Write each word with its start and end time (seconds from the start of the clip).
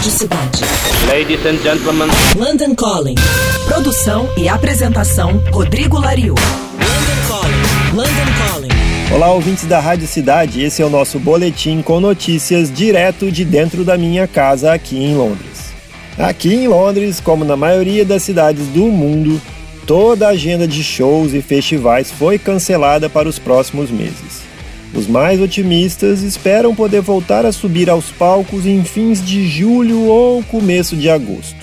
Rádio 0.00 0.12
Cidade. 0.12 0.62
Ladies 1.08 1.44
and 1.44 1.58
gentlemen. 1.58 2.08
London 2.34 2.74
Calling. 2.74 3.16
Produção 3.68 4.30
e 4.34 4.48
apresentação 4.48 5.42
Rodrigo 5.52 5.98
Lariu. 5.98 6.34
London 6.72 7.28
Calling. 7.28 7.94
London 7.94 8.32
Calling. 8.38 9.14
Olá, 9.14 9.30
ouvintes 9.30 9.66
da 9.66 9.78
Rádio 9.78 10.06
Cidade. 10.06 10.62
Esse 10.62 10.80
é 10.80 10.86
o 10.86 10.88
nosso 10.88 11.18
boletim 11.18 11.82
com 11.82 12.00
notícias 12.00 12.72
direto 12.72 13.30
de 13.30 13.44
dentro 13.44 13.84
da 13.84 13.98
minha 13.98 14.26
casa 14.26 14.72
aqui 14.72 14.96
em 14.96 15.14
Londres. 15.14 15.74
Aqui 16.16 16.54
em 16.54 16.66
Londres, 16.66 17.20
como 17.20 17.44
na 17.44 17.54
maioria 17.54 18.02
das 18.02 18.22
cidades 18.22 18.68
do 18.68 18.86
mundo, 18.86 19.38
toda 19.86 20.28
a 20.28 20.30
agenda 20.30 20.66
de 20.66 20.82
shows 20.82 21.34
e 21.34 21.42
festivais 21.42 22.10
foi 22.10 22.38
cancelada 22.38 23.10
para 23.10 23.28
os 23.28 23.38
próximos 23.38 23.90
meses. 23.90 24.39
Mais 25.10 25.40
otimistas 25.40 26.22
esperam 26.22 26.72
poder 26.72 27.00
voltar 27.00 27.44
a 27.44 27.50
subir 27.50 27.90
aos 27.90 28.12
palcos 28.12 28.64
em 28.64 28.84
fins 28.84 29.20
de 29.20 29.44
julho 29.44 30.04
ou 30.04 30.40
começo 30.44 30.94
de 30.94 31.10
agosto. 31.10 31.56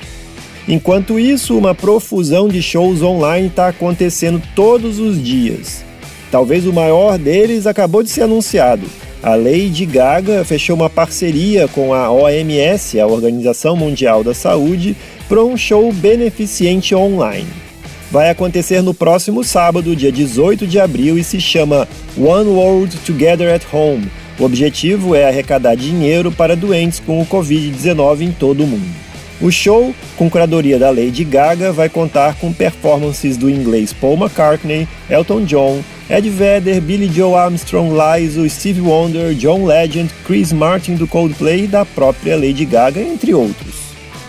Enquanto 0.68 1.18
isso, 1.18 1.58
uma 1.58 1.74
profusão 1.74 2.50
de 2.50 2.62
shows 2.62 3.02
online 3.02 3.48
está 3.48 3.70
acontecendo 3.70 4.42
todos 4.54 5.00
os 5.00 5.24
dias. 5.24 5.82
Talvez 6.30 6.68
o 6.68 6.74
maior 6.74 7.18
deles 7.18 7.66
acabou 7.66 8.04
de 8.04 8.10
ser 8.10 8.24
anunciado. 8.24 8.86
A 9.24 9.34
Lady 9.34 9.86
Gaga 9.86 10.44
fechou 10.44 10.76
uma 10.76 10.90
parceria 10.90 11.70
com 11.70 11.94
a 11.94 12.12
OMS, 12.12 13.00
a 13.00 13.08
Organização 13.08 13.78
Mundial 13.78 14.26
da 14.26 14.34
Saúde, 14.34 14.94
para 15.30 15.42
um 15.42 15.56
show 15.56 15.90
beneficente 15.94 16.94
online 16.94 17.67
vai 18.12 18.30
acontecer 18.30 18.82
no 18.82 18.94
próximo 18.94 19.44
sábado, 19.44 19.96
dia 19.96 20.12
18 20.12 20.66
de 20.66 20.80
abril, 20.80 21.18
e 21.18 21.24
se 21.24 21.40
chama 21.40 21.88
One 22.18 22.50
World 22.50 22.98
Together 23.06 23.54
at 23.54 23.64
Home. 23.74 24.10
O 24.40 24.44
objetivo 24.44 25.16
é 25.16 25.28
arrecadar 25.28 25.76
dinheiro 25.76 26.32
para 26.32 26.56
doentes 26.56 27.00
com 27.00 27.22
o 27.22 27.26
Covid-19 27.26 28.22
em 28.22 28.32
todo 28.32 28.64
o 28.64 28.68
mundo. 28.68 29.08
O 29.40 29.52
show, 29.52 29.94
com 30.16 30.30
curadoria 30.30 30.80
da 30.80 30.90
Lady 30.90 31.24
Gaga, 31.24 31.72
vai 31.72 31.90
contar 31.90 32.36
com 32.36 32.52
performances 32.52 33.38
do 33.38 33.50
inglês 33.50 33.94
Paul 33.94 34.18
McCartney, 34.18 34.88
Elton 35.08 35.46
John, 35.46 35.84
Ed 36.10 36.28
Vedder, 36.28 36.82
Billy 36.82 37.08
Joe 37.08 37.36
Armstrong, 37.36 37.92
Lizzo, 37.92 38.50
Steve 38.50 38.82
Wonder, 38.82 39.36
John 39.36 39.66
Legend, 39.66 40.10
Chris 40.26 40.52
Martin 40.52 40.96
do 40.96 41.06
Coldplay 41.06 41.66
e 41.66 41.68
da 41.68 41.86
própria 41.86 42.36
Lady 42.36 42.66
Gaga, 42.66 43.00
entre 43.00 43.34
outros. 43.34 43.67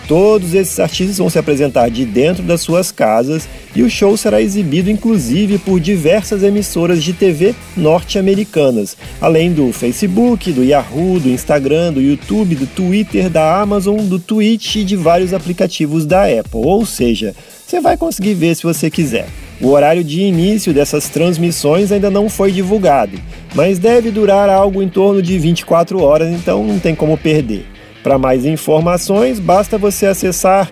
Todos 0.09 0.55
esses 0.55 0.79
artistas 0.79 1.19
vão 1.19 1.29
se 1.29 1.37
apresentar 1.37 1.87
de 1.91 2.03
dentro 2.03 2.41
das 2.41 2.61
suas 2.61 2.91
casas 2.91 3.47
e 3.75 3.83
o 3.83 3.89
show 3.91 4.17
será 4.17 4.41
exibido 4.41 4.89
inclusive 4.89 5.59
por 5.59 5.79
diversas 5.79 6.41
emissoras 6.41 7.03
de 7.03 7.13
TV 7.13 7.53
norte-americanas, 7.77 8.97
além 9.21 9.53
do 9.53 9.71
Facebook, 9.71 10.51
do 10.51 10.63
Yahoo, 10.63 11.19
do 11.19 11.29
Instagram, 11.29 11.93
do 11.93 12.01
YouTube, 12.01 12.55
do 12.55 12.65
Twitter, 12.65 13.29
da 13.29 13.61
Amazon, 13.61 13.99
do 13.99 14.17
Twitch 14.17 14.77
e 14.77 14.83
de 14.83 14.95
vários 14.95 15.31
aplicativos 15.31 16.07
da 16.07 16.23
Apple. 16.23 16.59
Ou 16.63 16.87
seja, 16.87 17.35
você 17.63 17.79
vai 17.79 17.95
conseguir 17.95 18.33
ver 18.33 18.55
se 18.55 18.63
você 18.63 18.89
quiser. 18.89 19.27
O 19.61 19.67
horário 19.67 20.03
de 20.03 20.21
início 20.21 20.73
dessas 20.73 21.07
transmissões 21.07 21.91
ainda 21.91 22.09
não 22.09 22.29
foi 22.29 22.51
divulgado, 22.51 23.15
mas 23.53 23.77
deve 23.77 24.09
durar 24.09 24.49
algo 24.49 24.81
em 24.81 24.89
torno 24.89 25.21
de 25.21 25.37
24 25.37 26.01
horas, 26.01 26.33
então 26.33 26.65
não 26.65 26.79
tem 26.79 26.95
como 26.95 27.15
perder. 27.15 27.67
Para 28.03 28.17
mais 28.17 28.45
informações, 28.45 29.39
basta 29.39 29.77
você 29.77 30.05
acessar 30.05 30.71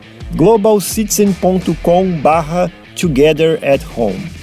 home. 3.95 4.37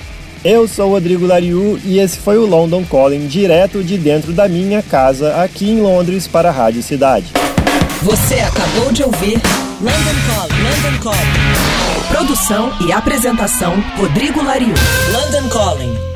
Eu 0.44 0.68
sou 0.68 0.90
Rodrigo 0.90 1.26
Lariu 1.26 1.80
e 1.84 1.98
esse 1.98 2.18
foi 2.18 2.36
o 2.36 2.44
London 2.44 2.84
Calling 2.84 3.26
direto 3.26 3.82
de 3.82 3.96
dentro 3.96 4.32
da 4.32 4.46
minha 4.46 4.82
casa 4.82 5.42
aqui 5.42 5.70
em 5.70 5.80
Londres 5.80 6.26
para 6.26 6.50
a 6.50 6.52
Rádio 6.52 6.82
Cidade. 6.82 7.32
Você 8.02 8.34
acabou 8.34 8.92
de 8.92 9.02
ouvir 9.02 9.40
London 9.80 10.18
Calling. 10.28 10.62
London 10.62 11.02
Calling. 11.02 12.08
Produção 12.08 12.72
e 12.86 12.92
apresentação 12.92 13.72
Rodrigo 13.96 14.44
Lariu. 14.44 14.74
London 15.12 15.48
Calling. 15.48 16.13